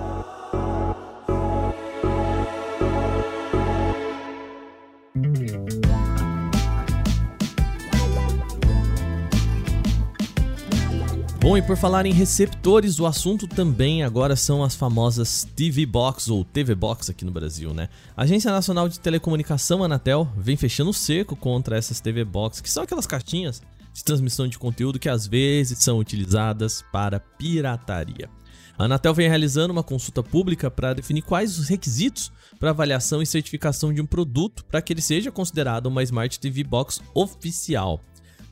Bom, 11.51 11.58
e 11.58 11.62
por 11.62 11.75
falar 11.75 12.05
em 12.05 12.13
receptores, 12.13 12.98
o 12.98 13.05
assunto 13.05 13.46
também 13.46 14.03
agora 14.03 14.38
são 14.38 14.63
as 14.63 14.74
famosas 14.74 15.46
TV 15.53 15.86
Box 15.86 16.29
ou 16.29 16.46
TV 16.46 16.74
Box 16.74 17.12
aqui 17.12 17.25
no 17.25 17.31
Brasil, 17.31 17.74
né? 17.74 17.89
A 18.15 18.24
Agência 18.24 18.50
Nacional 18.50 18.88
de 18.88 18.98
Telecomunicação, 19.01 19.84
Anatel, 19.84 20.31
vem 20.38 20.55
fechando 20.55 20.91
o 20.91 20.93
cerco 20.93 21.36
contra 21.36 21.75
essas 21.75 22.00
TV 22.00 22.24
Box, 22.24 22.62
que 22.62 22.72
são 22.72 22.84
aquelas 22.84 23.05
cartinhas 23.05 23.62
de 23.91 24.01
transmissão 24.01 24.48
de 24.48 24.58
conteúdo 24.58 24.98
que 24.98 25.10
às 25.10 25.27
vezes 25.27 25.79
são 25.79 26.00
utilizadas 26.00 26.86
para 26.89 27.20
pirataria. 27.20 28.29
A 28.77 28.86
Anatel 28.86 29.13
vem 29.13 29.27
realizando 29.27 29.74
uma 29.74 29.84
consulta 29.84 30.24
pública 30.24 30.72
para 30.72 30.93
definir 30.93 31.22
quais 31.22 31.60
os 31.60 31.67
requisitos 31.67 32.31
para 32.62 32.70
avaliação 32.70 33.22
e 33.22 33.25
certificação 33.25 33.93
de 33.93 34.01
um 34.01 34.05
produto 34.05 34.63
para 34.63 34.81
que 34.81 34.93
ele 34.93 35.01
seja 35.01 35.29
considerado 35.29 35.88
uma 35.88 36.01
Smart 36.01 36.39
TV 36.39 36.63
Box 36.63 37.01
oficial. 37.13 38.00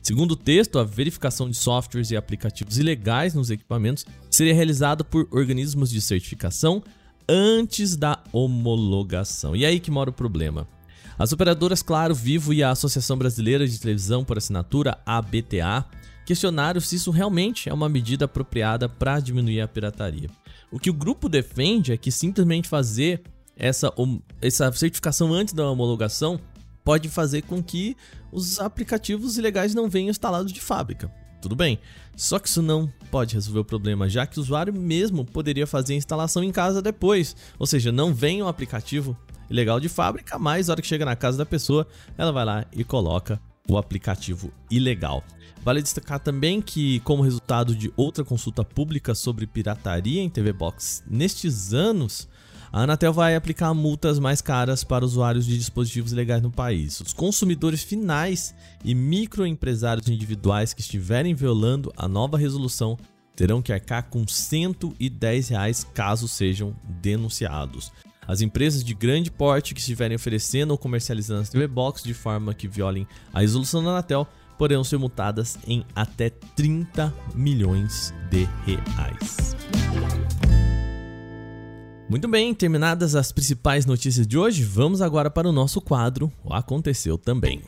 Segundo 0.02 0.32
o 0.32 0.36
texto, 0.36 0.78
a 0.78 0.84
verificação 0.84 1.48
de 1.48 1.56
softwares 1.56 2.10
e 2.10 2.16
aplicativos 2.16 2.78
ilegais 2.78 3.34
nos 3.34 3.50
equipamentos 3.50 4.06
seria 4.30 4.54
realizada 4.54 5.04
por 5.04 5.28
organismos 5.30 5.90
de 5.90 6.00
certificação 6.00 6.82
antes 7.28 7.96
da 7.96 8.22
homologação. 8.32 9.54
E 9.54 9.64
aí 9.64 9.78
que 9.78 9.90
mora 9.90 10.10
o 10.10 10.12
problema. 10.12 10.66
As 11.18 11.32
operadoras 11.32 11.82
Claro, 11.82 12.14
Vivo 12.14 12.54
e 12.54 12.62
a 12.62 12.70
Associação 12.70 13.16
Brasileira 13.16 13.68
de 13.68 13.78
Televisão 13.78 14.24
por 14.24 14.38
Assinatura, 14.38 14.98
ABTA, 15.04 15.84
questionaram 16.24 16.80
se 16.80 16.96
isso 16.96 17.10
realmente 17.10 17.68
é 17.68 17.74
uma 17.74 17.88
medida 17.88 18.24
apropriada 18.24 18.88
para 18.88 19.20
diminuir 19.20 19.60
a 19.60 19.68
pirataria. 19.68 20.30
O 20.72 20.78
que 20.78 20.88
o 20.88 20.94
grupo 20.94 21.28
defende 21.28 21.92
é 21.92 21.96
que 21.96 22.10
simplesmente 22.10 22.68
fazer 22.68 23.22
essa, 23.54 23.92
essa 24.40 24.72
certificação 24.72 25.32
antes 25.32 25.52
da 25.52 25.68
homologação 25.68 26.40
pode 26.90 27.08
fazer 27.08 27.42
com 27.42 27.62
que 27.62 27.96
os 28.32 28.58
aplicativos 28.58 29.38
ilegais 29.38 29.76
não 29.76 29.88
venham 29.88 30.10
instalados 30.10 30.52
de 30.52 30.60
fábrica. 30.60 31.08
Tudo 31.40 31.54
bem, 31.54 31.78
só 32.16 32.36
que 32.36 32.48
isso 32.48 32.60
não 32.60 32.92
pode 33.12 33.34
resolver 33.34 33.60
o 33.60 33.64
problema, 33.64 34.08
já 34.08 34.26
que 34.26 34.36
o 34.36 34.42
usuário 34.42 34.74
mesmo 34.74 35.24
poderia 35.24 35.68
fazer 35.68 35.94
a 35.94 35.96
instalação 35.96 36.42
em 36.42 36.50
casa 36.50 36.82
depois. 36.82 37.36
Ou 37.60 37.64
seja, 37.64 37.92
não 37.92 38.12
vem 38.12 38.42
um 38.42 38.48
aplicativo 38.48 39.16
ilegal 39.48 39.78
de 39.78 39.88
fábrica, 39.88 40.36
mas 40.36 40.66
na 40.66 40.72
hora 40.72 40.82
que 40.82 40.88
chega 40.88 41.04
na 41.04 41.14
casa 41.14 41.38
da 41.38 41.46
pessoa, 41.46 41.86
ela 42.18 42.32
vai 42.32 42.44
lá 42.44 42.66
e 42.72 42.82
coloca 42.82 43.40
o 43.68 43.78
aplicativo 43.78 44.52
ilegal. 44.68 45.22
Vale 45.62 45.82
destacar 45.82 46.18
também 46.18 46.60
que, 46.60 46.98
como 47.00 47.22
resultado 47.22 47.72
de 47.72 47.92
outra 47.96 48.24
consulta 48.24 48.64
pública 48.64 49.14
sobre 49.14 49.46
pirataria 49.46 50.20
em 50.20 50.28
TV 50.28 50.52
Box 50.52 51.04
nestes 51.08 51.72
anos, 51.72 52.28
a 52.72 52.82
Anatel 52.82 53.12
vai 53.12 53.34
aplicar 53.34 53.74
multas 53.74 54.18
mais 54.18 54.40
caras 54.40 54.84
para 54.84 55.04
usuários 55.04 55.44
de 55.44 55.58
dispositivos 55.58 56.12
legais 56.12 56.42
no 56.42 56.50
país. 56.50 57.00
Os 57.00 57.12
consumidores 57.12 57.82
finais 57.82 58.54
e 58.84 58.94
microempresários 58.94 60.08
individuais 60.08 60.72
que 60.72 60.80
estiverem 60.80 61.34
violando 61.34 61.92
a 61.96 62.06
nova 62.06 62.38
resolução 62.38 62.96
terão 63.34 63.60
que 63.62 63.72
arcar 63.72 64.08
com 64.08 64.26
110 64.26 65.48
reais 65.48 65.84
caso 65.92 66.28
sejam 66.28 66.74
denunciados. 66.84 67.90
As 68.26 68.40
empresas 68.40 68.84
de 68.84 68.94
grande 68.94 69.30
porte 69.30 69.74
que 69.74 69.80
estiverem 69.80 70.14
oferecendo 70.14 70.70
ou 70.70 70.78
comercializando 70.78 71.40
as 71.40 71.48
TV 71.48 71.66
Box 71.66 72.04
de 72.04 72.14
forma 72.14 72.54
que 72.54 72.68
violem 72.68 73.06
a 73.32 73.40
resolução 73.40 73.82
da 73.82 73.90
Anatel 73.90 74.28
poderão 74.56 74.84
ser 74.84 74.98
multadas 74.98 75.58
em 75.66 75.84
até 75.96 76.30
30 76.30 77.12
milhões 77.34 78.14
de 78.30 78.46
reais. 78.64 79.56
Muito 82.10 82.26
bem, 82.26 82.52
terminadas 82.52 83.14
as 83.14 83.30
principais 83.30 83.86
notícias 83.86 84.26
de 84.26 84.36
hoje, 84.36 84.64
vamos 84.64 85.00
agora 85.00 85.30
para 85.30 85.48
o 85.48 85.52
nosso 85.52 85.80
quadro 85.80 86.28
O 86.44 86.52
Aconteceu 86.52 87.16
Também. 87.16 87.62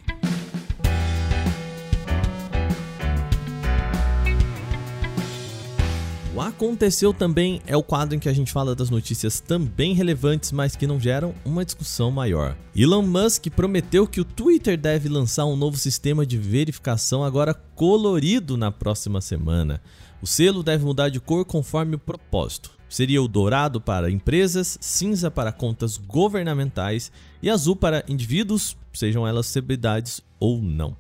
O 6.35 6.41
Aconteceu 6.41 7.15
Também 7.15 7.63
é 7.69 7.77
o 7.77 7.85
quadro 7.85 8.17
em 8.17 8.19
que 8.19 8.29
a 8.29 8.33
gente 8.33 8.51
fala 8.51 8.75
das 8.75 8.91
notícias 8.91 9.39
também 9.39 9.95
relevantes, 9.95 10.51
mas 10.51 10.75
que 10.75 10.89
não 10.89 10.99
geram 10.99 11.33
uma 11.45 11.65
discussão 11.65 12.11
maior. 12.11 12.57
Elon 12.75 13.03
Musk 13.03 13.47
prometeu 13.51 14.09
que 14.09 14.21
o 14.21 14.25
Twitter 14.25 14.77
deve 14.77 15.09
lançar 15.09 15.45
um 15.45 15.55
novo 15.55 15.77
sistema 15.77 16.27
de 16.27 16.37
verificação 16.37 17.23
agora 17.23 17.55
colorido 17.55 18.57
na 18.57 18.73
próxima 18.73 19.21
semana. 19.21 19.81
O 20.21 20.27
selo 20.27 20.65
deve 20.65 20.85
mudar 20.85 21.11
de 21.11 21.21
cor 21.21 21.45
conforme 21.45 21.95
o 21.95 21.99
propósito 22.01 22.82
seria 22.93 23.23
o 23.23 23.29
dourado 23.29 23.81
para 23.81 24.11
empresas, 24.11 24.77
cinza 24.79 25.31
para 25.31 25.51
contas 25.51 25.97
governamentais 25.97 27.11
e 27.43 27.49
azul 27.49 27.75
para 27.75 28.05
indivíduos, 28.07 28.77
sejam 28.93 29.27
elas 29.27 29.47
celebridades 29.47 30.21
ou 30.39 30.61
não. 30.61 30.95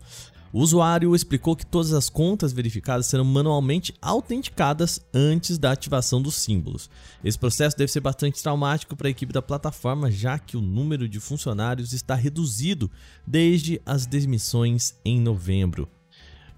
O 0.54 0.60
usuário 0.60 1.14
explicou 1.14 1.54
que 1.54 1.66
todas 1.66 1.92
as 1.92 2.08
contas 2.08 2.50
verificadas 2.52 3.06
serão 3.06 3.26
manualmente 3.26 3.94
autenticadas 4.00 5.00
antes 5.12 5.58
da 5.58 5.70
ativação 5.70 6.20
dos 6.20 6.34
símbolos. 6.34 6.88
Esse 7.22 7.38
processo 7.38 7.76
deve 7.76 7.92
ser 7.92 8.00
bastante 8.00 8.42
traumático 8.42 8.96
para 8.96 9.08
a 9.08 9.10
equipe 9.10 9.32
da 9.32 9.42
plataforma, 9.42 10.10
já 10.10 10.38
que 10.38 10.56
o 10.56 10.62
número 10.62 11.06
de 11.06 11.20
funcionários 11.20 11.92
está 11.92 12.14
reduzido 12.14 12.90
desde 13.26 13.82
as 13.84 14.06
demissões 14.06 14.94
em 15.04 15.20
novembro. 15.20 15.88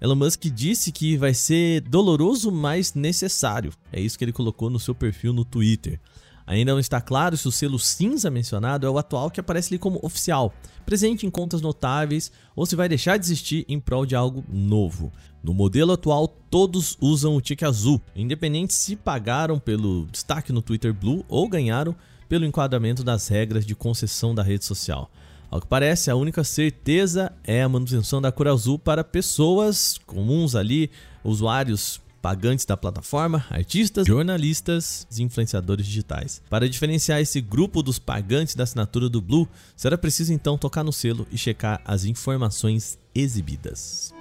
Elon 0.01 0.15
Musk 0.15 0.43
disse 0.45 0.91
que 0.91 1.15
vai 1.17 1.33
ser 1.33 1.81
doloroso, 1.81 2.51
mas 2.51 2.93
necessário. 2.93 3.71
É 3.91 3.99
isso 3.99 4.17
que 4.17 4.25
ele 4.25 4.33
colocou 4.33 4.69
no 4.69 4.79
seu 4.79 4.93
perfil 4.93 5.33
no 5.33 5.45
Twitter. 5.45 5.99
Ainda 6.47 6.73
não 6.73 6.79
está 6.79 7.01
claro 7.01 7.35
se 7.35 7.47
o 7.47 7.51
selo 7.51 7.79
cinza 7.79 8.29
mencionado 8.29 8.85
é 8.85 8.89
o 8.89 8.99
atual 8.99 9.31
que 9.31 9.39
aparece 9.39 9.73
ali 9.73 9.79
como 9.79 9.99
oficial, 10.03 10.53
presente 10.85 11.25
em 11.25 11.29
contas 11.31 11.59
notáveis, 11.59 12.31
ou 12.55 12.67
se 12.67 12.75
vai 12.75 12.87
deixar 12.87 13.17
de 13.17 13.25
existir 13.25 13.65
em 13.67 13.79
prol 13.79 14.05
de 14.05 14.15
algo 14.15 14.43
novo. 14.47 15.11
No 15.43 15.53
modelo 15.53 15.93
atual, 15.93 16.27
todos 16.27 16.97
usam 17.01 17.35
o 17.35 17.41
tique 17.41 17.65
azul, 17.65 17.99
independente 18.15 18.75
se 18.75 18.95
pagaram 18.95 19.57
pelo 19.57 20.05
destaque 20.11 20.53
no 20.53 20.61
Twitter 20.61 20.93
Blue 20.93 21.25
ou 21.27 21.49
ganharam 21.49 21.95
pelo 22.29 22.45
enquadramento 22.45 23.03
das 23.03 23.27
regras 23.27 23.65
de 23.65 23.75
concessão 23.75 24.35
da 24.35 24.43
rede 24.43 24.65
social. 24.65 25.09
Ao 25.49 25.61
que 25.61 25.67
parece, 25.67 26.09
a 26.11 26.15
única 26.15 26.43
certeza 26.43 27.31
é 27.43 27.63
a 27.63 27.69
manutenção 27.69 28.21
da 28.21 28.31
cor 28.31 28.47
azul 28.47 28.77
para 28.77 29.03
pessoas 29.03 29.97
comuns 30.05 30.55
ali, 30.55 30.89
usuários 31.23 32.01
pagantes 32.25 32.65
da 32.65 32.75
plataforma, 32.75 33.45
artistas, 33.51 34.07
jornalistas 34.07 35.05
e 35.15 35.21
influenciadores 35.21 35.85
digitais. 35.85 36.41
Para 36.49 36.67
diferenciar 36.67 37.21
esse 37.21 37.39
grupo 37.39 37.83
dos 37.83 37.99
pagantes 37.99 38.55
da 38.55 38.63
assinatura 38.63 39.07
do 39.07 39.21
Blue, 39.21 39.47
será 39.75 39.95
preciso 39.95 40.33
então 40.33 40.57
tocar 40.57 40.83
no 40.83 40.91
selo 40.91 41.27
e 41.31 41.37
checar 41.37 41.79
as 41.85 42.03
informações 42.03 42.97
exibidas. 43.13 44.11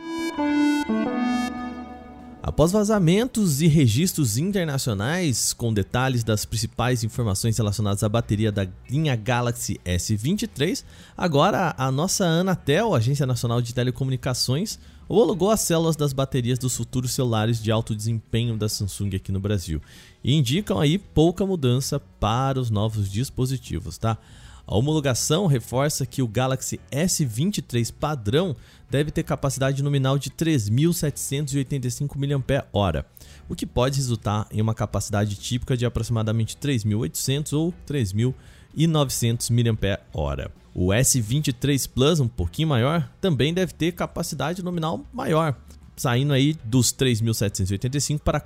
Após 2.47 2.73
vazamentos 2.73 3.63
e 3.63 3.67
registros 3.67 4.37
internacionais 4.37 5.55
com 5.55 5.73
detalhes 5.73 6.23
das 6.23 6.45
principais 6.45 7.03
informações 7.03 7.57
relacionadas 7.57 8.03
à 8.03 8.09
bateria 8.09 8.53
da 8.53 8.69
linha 8.87 9.17
Galaxy 9.17 9.81
S23, 9.83 10.85
agora 11.17 11.75
a 11.79 11.91
nossa 11.91 12.27
Anatel, 12.27 12.95
Agência 12.95 13.25
Nacional 13.25 13.63
de 13.63 13.73
Telecomunicações, 13.73 14.79
homologou 15.09 15.51
as 15.51 15.63
células 15.63 15.97
das 15.97 16.13
baterias 16.13 16.59
dos 16.59 16.77
futuros 16.77 17.13
celulares 17.13 17.63
de 17.63 17.73
alto 17.73 17.97
desempenho 17.97 18.59
da 18.59 18.69
Samsung 18.69 19.17
aqui 19.17 19.33
no 19.33 19.41
Brasil 19.41 19.81
e 20.23 20.35
indicam 20.35 20.79
aí 20.79 20.99
pouca 20.99 21.47
mudança 21.47 21.99
para 21.99 22.61
os 22.61 22.69
novos 22.69 23.11
dispositivos, 23.11 23.97
tá? 23.97 24.19
A 24.67 24.77
homologação 24.77 25.47
reforça 25.47 26.07
que 26.07 26.23
o 26.23 26.29
Galaxy 26.29 26.81
S23 26.91 27.93
padrão 27.93 28.57
deve 28.91 29.11
ter 29.11 29.23
capacidade 29.23 29.83
nominal 29.83 30.19
de 30.19 30.31
3.785 30.31 32.17
mAh, 32.17 33.05
o 33.49 33.55
que 33.55 33.67
pode 33.67 33.99
resultar 33.99 34.47
em 34.51 34.63
uma 34.63 34.75
capacidade 34.75 35.37
típica 35.37 35.77
de 35.77 35.85
aproximadamente 35.85 36.57
3.800 36.57 37.53
ou 37.53 37.75
3.900 37.87 39.51
mAh. 39.51 40.51
O 40.75 40.89
S23 40.89 41.89
Plus, 41.89 42.19
um 42.19 42.27
pouquinho 42.27 42.69
maior, 42.69 43.09
também 43.21 43.53
deve 43.53 43.73
ter 43.75 43.93
capacidade 43.93 44.63
nominal 44.63 45.05
maior, 45.13 45.55
saindo 45.95 46.33
aí 46.33 46.57
dos 46.65 46.93
3.785 46.93 48.19
para 48.19 48.41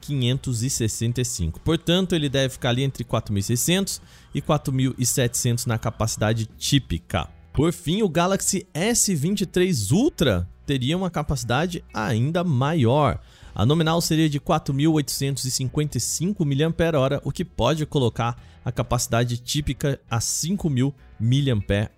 4.565. 0.00 1.54
Portanto, 1.64 2.14
ele 2.14 2.28
deve 2.28 2.50
ficar 2.50 2.68
ali 2.70 2.82
entre 2.82 3.04
4.600 3.04 4.00
e 4.34 4.42
4.700 4.42 5.66
na 5.66 5.78
capacidade 5.78 6.46
típica. 6.58 7.28
Por 7.52 7.72
fim, 7.72 8.02
o 8.02 8.08
Galaxy 8.08 8.66
S23 8.74 9.92
Ultra 9.92 10.48
teria 10.64 10.96
uma 10.96 11.10
capacidade 11.10 11.84
ainda 11.92 12.42
maior. 12.44 13.20
A 13.54 13.66
nominal 13.66 14.00
seria 14.00 14.28
de 14.28 14.38
4.855 14.38 16.44
mAh, 16.44 17.20
o 17.24 17.32
que 17.32 17.44
pode 17.44 17.84
colocar 17.86 18.40
a 18.64 18.70
capacidade 18.70 19.38
típica 19.38 20.00
a 20.08 20.18
5.000 20.18 20.94
mAh. 21.18 21.88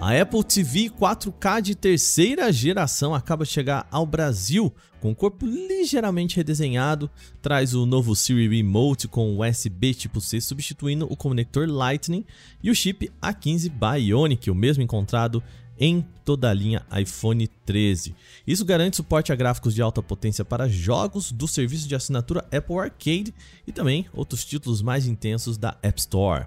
A 0.00 0.12
Apple 0.20 0.44
TV 0.44 0.90
4K 0.90 1.60
de 1.60 1.74
terceira 1.74 2.52
geração 2.52 3.12
acaba 3.12 3.44
de 3.44 3.50
chegar 3.50 3.84
ao 3.90 4.06
Brasil 4.06 4.72
com 5.00 5.10
o 5.10 5.14
corpo 5.14 5.44
ligeiramente 5.44 6.36
redesenhado, 6.36 7.10
traz 7.42 7.74
o 7.74 7.84
novo 7.84 8.14
Siri 8.14 8.46
Remote 8.48 9.08
com 9.08 9.40
USB 9.40 9.92
tipo 9.94 10.20
C 10.20 10.40
substituindo 10.40 11.04
o 11.10 11.16
conector 11.16 11.68
Lightning 11.68 12.24
e 12.62 12.70
o 12.70 12.74
chip 12.76 13.10
A15 13.20 13.68
Bionic, 13.70 14.48
o 14.48 14.54
mesmo 14.54 14.84
encontrado 14.84 15.42
em 15.76 16.06
toda 16.24 16.48
a 16.48 16.54
linha 16.54 16.86
iPhone 16.96 17.48
13. 17.66 18.14
Isso 18.46 18.64
garante 18.64 18.96
suporte 18.96 19.32
a 19.32 19.36
gráficos 19.36 19.74
de 19.74 19.82
alta 19.82 20.00
potência 20.00 20.44
para 20.44 20.68
jogos 20.68 21.32
do 21.32 21.48
serviço 21.48 21.88
de 21.88 21.96
assinatura 21.96 22.46
Apple 22.52 22.78
Arcade 22.78 23.34
e 23.66 23.72
também 23.72 24.06
outros 24.14 24.44
títulos 24.44 24.80
mais 24.80 25.08
intensos 25.08 25.58
da 25.58 25.76
App 25.82 25.98
Store. 25.98 26.46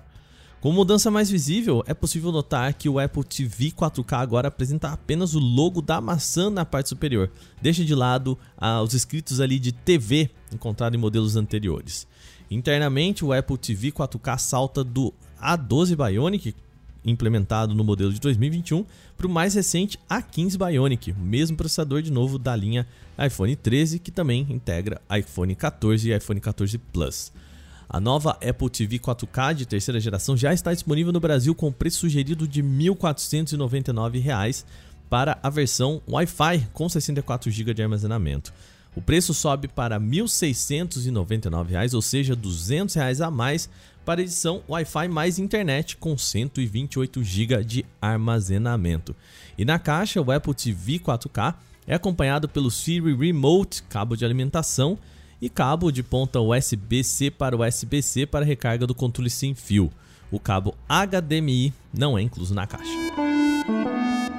Com 0.61 0.71
mudança 0.71 1.09
mais 1.09 1.27
visível, 1.27 1.83
é 1.87 1.93
possível 1.95 2.31
notar 2.31 2.71
que 2.75 2.87
o 2.87 2.99
Apple 2.99 3.23
TV 3.23 3.71
4K 3.71 4.19
agora 4.19 4.47
apresenta 4.47 4.89
apenas 4.89 5.33
o 5.33 5.39
logo 5.39 5.81
da 5.81 5.99
maçã 5.99 6.51
na 6.51 6.63
parte 6.63 6.89
superior. 6.89 7.31
Deixa 7.59 7.83
de 7.83 7.95
lado 7.95 8.37
ah, 8.55 8.79
os 8.79 8.93
escritos 8.93 9.41
ali 9.41 9.57
de 9.57 9.71
TV 9.71 10.29
encontrados 10.53 10.95
em 10.95 11.01
modelos 11.01 11.35
anteriores. 11.35 12.05
Internamente, 12.51 13.25
o 13.25 13.33
Apple 13.33 13.57
TV 13.57 13.91
4K 13.91 14.37
salta 14.37 14.83
do 14.83 15.11
A12 15.41 15.95
Bionic, 15.95 16.53
implementado 17.03 17.73
no 17.73 17.83
modelo 17.83 18.13
de 18.13 18.19
2021, 18.19 18.85
para 19.17 19.25
o 19.25 19.31
mais 19.31 19.55
recente 19.55 19.97
A15 20.07 20.59
Bionic, 20.59 21.11
mesmo 21.13 21.57
processador 21.57 22.03
de 22.03 22.11
novo 22.11 22.37
da 22.37 22.55
linha 22.55 22.85
iPhone 23.17 23.55
13, 23.55 23.97
que 23.97 24.11
também 24.11 24.45
integra 24.47 25.01
iPhone 25.17 25.55
14 25.55 26.07
e 26.07 26.15
iPhone 26.15 26.39
14 26.39 26.77
Plus. 26.77 27.31
A 27.93 27.99
nova 27.99 28.37
Apple 28.41 28.69
TV 28.69 28.99
4K 28.99 29.53
de 29.53 29.65
terceira 29.65 29.99
geração 29.99 30.37
já 30.37 30.53
está 30.53 30.73
disponível 30.73 31.11
no 31.11 31.19
Brasil 31.19 31.53
com 31.53 31.73
preço 31.73 31.99
sugerido 31.99 32.47
de 32.47 32.61
R$ 32.61 32.67
1.499 32.67 34.63
para 35.09 35.37
a 35.43 35.49
versão 35.49 36.01
Wi-Fi 36.07 36.69
com 36.71 36.87
64 36.87 37.51
GB 37.51 37.73
de 37.73 37.83
armazenamento. 37.83 38.53
O 38.95 39.01
preço 39.01 39.33
sobe 39.33 39.67
para 39.67 39.97
R$ 39.97 40.05
1.699, 40.05 41.93
ou 41.93 42.01
seja, 42.01 42.33
R$ 42.33 42.39
200 42.39 43.19
a 43.19 43.29
mais 43.29 43.69
para 44.05 44.21
a 44.21 44.23
edição 44.23 44.63
Wi-Fi 44.69 45.09
mais 45.09 45.37
internet 45.37 45.97
com 45.97 46.17
128 46.17 47.21
GB 47.21 47.61
de 47.65 47.85
armazenamento. 48.01 49.13
E 49.57 49.65
na 49.65 49.77
caixa, 49.77 50.21
o 50.21 50.31
Apple 50.31 50.53
TV 50.53 50.97
4K 50.97 51.55
é 51.85 51.95
acompanhado 51.95 52.47
pelo 52.47 52.71
Siri 52.71 53.13
Remote, 53.13 53.83
cabo 53.83 54.15
de 54.15 54.23
alimentação 54.23 54.97
e 55.41 55.49
cabo 55.49 55.91
de 55.91 56.03
ponta 56.03 56.39
USB-C 56.39 57.31
para 57.31 57.57
USB-C 57.57 58.25
para 58.25 58.45
recarga 58.45 58.85
do 58.85 58.93
controle 58.93 59.29
sem 59.29 59.55
fio. 59.55 59.91
O 60.31 60.39
cabo 60.39 60.75
HDMI 60.87 61.73
não 61.93 62.17
é 62.17 62.21
incluso 62.21 62.53
na 62.53 62.67
caixa. 62.67 62.91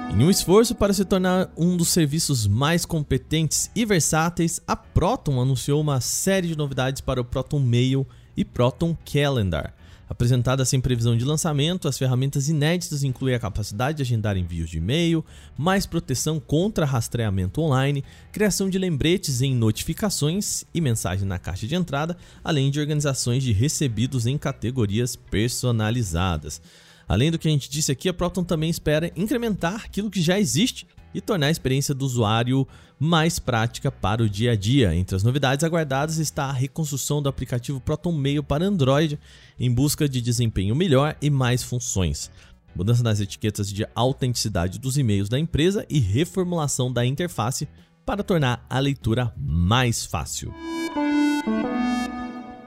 Em 0.09 0.23
um 0.23 0.29
esforço 0.29 0.75
para 0.75 0.93
se 0.93 1.03
tornar 1.03 1.51
um 1.57 1.75
dos 1.75 1.89
serviços 1.89 2.47
mais 2.47 2.85
competentes 2.85 3.69
e 3.75 3.83
versáteis, 3.83 4.61
a 4.67 4.75
Proton 4.75 5.41
anunciou 5.41 5.81
uma 5.81 5.99
série 5.99 6.47
de 6.47 6.57
novidades 6.57 7.01
para 7.01 7.19
o 7.19 7.25
Proton 7.25 7.59
Mail 7.59 8.07
e 8.37 8.45
Proton 8.45 8.95
Calendar. 9.11 9.73
Apresentada 10.09 10.65
sem 10.65 10.81
previsão 10.81 11.15
de 11.17 11.23
lançamento, 11.23 11.87
as 11.87 11.97
ferramentas 11.97 12.49
inéditas 12.49 13.03
incluem 13.03 13.35
a 13.35 13.39
capacidade 13.39 13.97
de 13.97 14.03
agendar 14.03 14.35
envios 14.35 14.69
de 14.69 14.77
e-mail, 14.77 15.23
mais 15.57 15.85
proteção 15.85 16.39
contra 16.39 16.85
rastreamento 16.85 17.61
online, 17.61 18.03
criação 18.31 18.69
de 18.69 18.77
lembretes 18.77 19.41
em 19.41 19.55
notificações 19.55 20.65
e 20.73 20.81
mensagem 20.81 21.25
na 21.25 21.39
caixa 21.39 21.65
de 21.65 21.75
entrada, 21.75 22.17
além 22.43 22.69
de 22.69 22.79
organizações 22.79 23.43
de 23.43 23.53
recebidos 23.53 24.27
em 24.27 24.37
categorias 24.37 25.15
personalizadas. 25.15 26.61
Além 27.07 27.31
do 27.31 27.39
que 27.39 27.47
a 27.47 27.51
gente 27.51 27.69
disse 27.69 27.91
aqui, 27.91 28.09
a 28.09 28.13
Proton 28.13 28.43
também 28.43 28.69
espera 28.69 29.11
incrementar 29.15 29.85
aquilo 29.85 30.09
que 30.09 30.21
já 30.21 30.39
existe 30.39 30.85
e 31.13 31.21
tornar 31.21 31.47
a 31.47 31.51
experiência 31.51 31.93
do 31.93 32.05
usuário 32.05 32.67
mais 32.99 33.39
prática 33.39 33.91
para 33.91 34.23
o 34.23 34.29
dia 34.29 34.53
a 34.53 34.55
dia. 34.55 34.95
Entre 34.95 35.15
as 35.15 35.23
novidades 35.23 35.63
aguardadas 35.63 36.17
está 36.17 36.45
a 36.45 36.53
reconstrução 36.53 37.21
do 37.21 37.29
aplicativo 37.29 37.79
Proton 37.79 38.11
Mail 38.11 38.43
para 38.43 38.65
Android 38.65 39.19
em 39.59 39.71
busca 39.71 40.07
de 40.07 40.21
desempenho 40.21 40.75
melhor 40.75 41.15
e 41.21 41.29
mais 41.29 41.61
funções. 41.61 42.31
Mudança 42.75 43.03
nas 43.03 43.19
etiquetas 43.19 43.71
de 43.71 43.85
autenticidade 43.93 44.79
dos 44.79 44.97
e-mails 44.97 45.29
da 45.29 45.37
empresa 45.37 45.85
e 45.89 45.99
reformulação 45.99 46.91
da 46.91 47.05
interface 47.05 47.67
para 48.05 48.23
tornar 48.23 48.65
a 48.69 48.79
leitura 48.79 49.33
mais 49.37 50.05
fácil. 50.05 50.53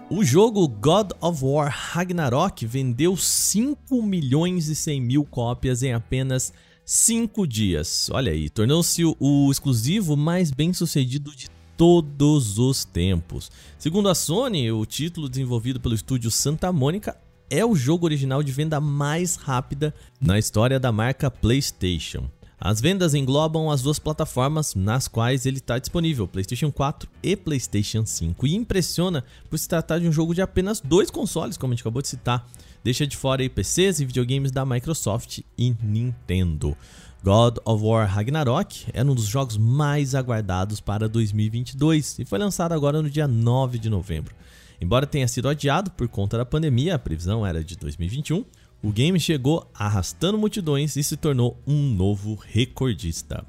O 0.09 0.23
jogo 0.25 0.69
God 0.69 1.11
of 1.21 1.45
War 1.45 1.69
Ragnarok 1.69 2.65
vendeu 2.65 3.17
5 3.17 4.01
milhões 4.03 4.69
e 4.69 4.75
100 4.77 5.01
mil 5.01 5.25
cópias 5.25 5.83
em 5.83 5.93
apenas 5.93 6.53
cinco 6.87 7.49
dias. 7.49 8.09
Olha 8.12 8.31
aí, 8.31 8.49
tornou-se 8.49 9.03
o 9.18 9.51
exclusivo 9.51 10.16
mais 10.16 10.53
bem 10.53 10.72
sucedido 10.72 11.35
de 11.35 11.49
todos 11.77 12.61
os 12.61 12.85
tempos. 12.85 13.51
Segundo 13.77 14.09
a 14.09 14.14
Sony, 14.14 14.70
o 14.70 14.87
título 14.87 15.29
desenvolvido 15.29 15.81
pelo 15.81 15.96
estúdio 15.96 16.31
Santa 16.31 16.72
Mônica 16.72 17.16
é 17.51 17.64
o 17.64 17.75
jogo 17.75 18.07
original 18.07 18.40
de 18.42 18.53
venda 18.53 18.81
mais 18.81 19.35
rápida 19.35 19.92
na 20.20 20.38
história 20.38 20.79
da 20.79 20.92
marca 20.92 21.29
PlayStation. 21.29 22.31
As 22.59 22.81
vendas 22.81 23.14
englobam 23.14 23.70
as 23.70 23.83
duas 23.83 23.99
plataformas 23.99 24.75
nas 24.75 25.09
quais 25.09 25.44
ele 25.44 25.59
está 25.59 25.79
disponível, 25.79 26.27
PlayStation 26.27 26.72
4 26.72 27.09
e 27.22 27.37
PlayStation 27.37 28.07
5, 28.07 28.46
e 28.46 28.55
impressiona 28.55 29.25
por 29.51 29.59
se 29.59 29.68
tratar 29.68 29.99
de 29.99 30.09
um 30.09 30.12
jogo 30.12 30.35
de 30.35 30.40
apenas 30.40 30.81
dois 30.81 31.11
consoles, 31.11 31.59
como 31.59 31.72
a 31.72 31.77
gente 31.77 31.83
acabou 31.83 32.01
de 32.01 32.09
citar. 32.09 32.49
Deixa 32.87 33.05
de 33.05 33.16
fora 33.16 33.42
aí 33.42 33.49
PCs 33.49 33.99
e 33.99 34.05
videogames 34.05 34.53
da 34.53 34.64
Microsoft 34.64 35.40
e 35.59 35.75
Nintendo. 35.83 36.77
God 37.20 37.57
of 37.64 37.85
War 37.85 38.07
Ragnarok 38.07 38.87
é 38.92 39.03
um 39.03 39.12
dos 39.12 39.27
jogos 39.27 39.59
mais 39.59 40.14
aguardados 40.14 40.81
para 40.81 41.09
2022 41.09 42.20
e 42.20 42.25
foi 42.25 42.38
lançado 42.38 42.70
agora 42.70 43.03
no 43.03 43.11
dia 43.11 43.27
9 43.27 43.81
de 43.81 43.90
novembro. 43.90 44.37
Embora 44.81 45.05
tenha 45.05 45.27
sido 45.27 45.49
adiado 45.49 45.90
por 45.90 46.07
conta 46.07 46.38
da 46.38 46.46
pandemia, 46.46 46.94
a 46.94 46.99
previsão 47.01 47.44
era 47.44 47.64
de 47.64 47.75
2021, 47.75 48.44
o 48.81 48.92
game 48.92 49.18
chegou 49.18 49.68
arrastando 49.75 50.38
multidões 50.38 50.94
e 50.94 51.03
se 51.03 51.16
tornou 51.16 51.61
um 51.66 51.92
novo 51.92 52.37
recordista. 52.37 53.44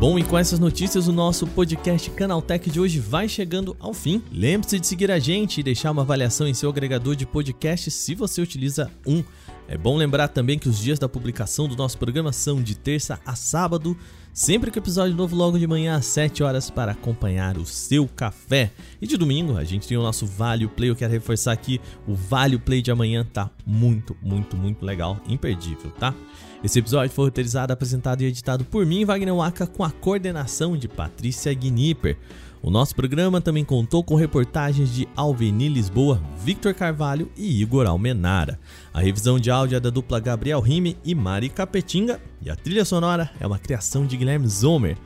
Bom, 0.00 0.18
e 0.18 0.24
com 0.24 0.38
essas 0.38 0.58
notícias, 0.58 1.08
o 1.08 1.12
nosso 1.12 1.46
podcast 1.46 2.10
Canaltech 2.12 2.70
de 2.70 2.80
hoje 2.80 2.98
vai 2.98 3.28
chegando 3.28 3.76
ao 3.78 3.92
fim. 3.92 4.22
Lembre-se 4.32 4.80
de 4.80 4.86
seguir 4.86 5.10
a 5.10 5.18
gente 5.18 5.60
e 5.60 5.62
deixar 5.62 5.90
uma 5.90 6.00
avaliação 6.00 6.48
em 6.48 6.54
seu 6.54 6.70
agregador 6.70 7.14
de 7.14 7.26
podcast 7.26 7.90
se 7.90 8.14
você 8.14 8.40
utiliza 8.40 8.90
um. 9.06 9.22
É 9.68 9.76
bom 9.76 9.98
lembrar 9.98 10.28
também 10.28 10.58
que 10.58 10.70
os 10.70 10.78
dias 10.78 10.98
da 10.98 11.06
publicação 11.06 11.68
do 11.68 11.76
nosso 11.76 11.98
programa 11.98 12.32
são 12.32 12.62
de 12.62 12.74
terça 12.74 13.20
a 13.26 13.34
sábado, 13.34 13.94
sempre 14.32 14.70
com 14.70 14.78
episódio 14.78 15.14
novo 15.14 15.36
logo 15.36 15.58
de 15.58 15.66
manhã 15.66 15.96
às 15.96 16.06
7 16.06 16.42
horas 16.42 16.70
para 16.70 16.92
acompanhar 16.92 17.58
o 17.58 17.66
seu 17.66 18.08
café. 18.08 18.72
E 19.02 19.06
de 19.06 19.18
domingo 19.18 19.58
a 19.58 19.64
gente 19.64 19.86
tem 19.86 19.98
o 19.98 20.02
nosso 20.02 20.24
Vale 20.24 20.66
Play, 20.66 20.88
eu 20.88 20.96
quero 20.96 21.12
reforçar 21.12 21.52
aqui, 21.52 21.78
o 22.08 22.14
Vale 22.14 22.58
Play 22.58 22.80
de 22.80 22.90
amanhã 22.90 23.22
tá 23.22 23.50
muito, 23.66 24.16
muito, 24.22 24.56
muito 24.56 24.82
legal, 24.82 25.20
imperdível, 25.28 25.90
tá? 25.90 26.14
Esse 26.62 26.78
episódio 26.78 27.12
foi 27.12 27.26
roteirizado, 27.26 27.72
apresentado 27.72 28.20
e 28.22 28.26
editado 28.26 28.64
por 28.64 28.84
mim, 28.84 29.04
Wagner 29.04 29.34
Waka, 29.34 29.66
com 29.66 29.82
a 29.82 29.90
coordenação 29.90 30.76
de 30.76 30.88
Patrícia 30.88 31.54
Gnipper. 31.54 32.18
O 32.62 32.70
nosso 32.70 32.94
programa 32.94 33.40
também 33.40 33.64
contou 33.64 34.04
com 34.04 34.14
reportagens 34.14 34.94
de 34.94 35.08
Alveni 35.16 35.68
Lisboa, 35.68 36.20
Victor 36.44 36.74
Carvalho 36.74 37.30
e 37.34 37.62
Igor 37.62 37.86
Almenara. 37.86 38.60
A 38.92 39.00
revisão 39.00 39.40
de 39.40 39.50
áudio 39.50 39.76
é 39.76 39.80
da 39.80 39.88
dupla 39.88 40.20
Gabriel 40.20 40.60
Rime 40.60 40.98
e 41.02 41.14
Mari 41.14 41.48
Capetinga 41.48 42.20
e 42.42 42.50
a 42.50 42.56
trilha 42.56 42.84
sonora 42.84 43.30
é 43.40 43.46
uma 43.46 43.58
criação 43.58 44.04
de 44.04 44.18
Guilherme 44.18 44.46
Zomer. 44.46 44.98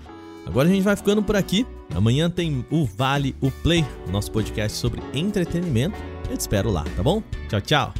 Agora 0.44 0.68
a 0.68 0.72
gente 0.72 0.82
vai 0.82 0.96
ficando 0.96 1.22
por 1.22 1.36
aqui. 1.36 1.64
Amanhã 1.94 2.28
tem 2.28 2.64
o 2.70 2.84
Vale 2.84 3.36
o 3.40 3.50
Play, 3.50 3.84
nosso 4.10 4.32
podcast 4.32 4.76
sobre 4.76 5.00
entretenimento. 5.14 5.96
Eu 6.28 6.36
te 6.36 6.40
espero 6.40 6.70
lá, 6.70 6.84
tá 6.96 7.02
bom? 7.04 7.22
Tchau, 7.48 7.60
tchau. 7.60 7.94